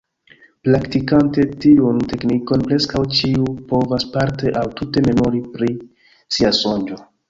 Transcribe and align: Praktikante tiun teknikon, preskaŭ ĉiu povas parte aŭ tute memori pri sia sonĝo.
Praktikante 0.67 1.45
tiun 1.65 1.99
teknikon, 2.15 2.65
preskaŭ 2.71 3.03
ĉiu 3.19 3.55
povas 3.75 4.09
parte 4.19 4.57
aŭ 4.65 4.69
tute 4.83 5.09
memori 5.13 5.47
pri 5.57 5.75
sia 6.19 6.57
sonĝo. 6.67 7.05